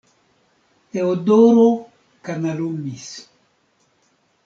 [0.91, 1.67] Teodoro
[2.25, 3.07] kanalumis.